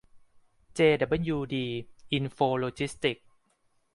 [0.75, 1.67] เจดับเบิ้ลยูดี
[2.11, 3.25] อินโฟโลจิสติกส์